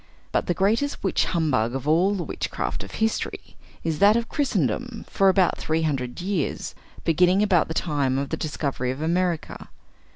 [0.31, 5.05] But the greatest witch humbug of all the witchcraft of history, is that of Christendom
[5.07, 9.69] for about three hundred years, beginning about the time of the discovery of America.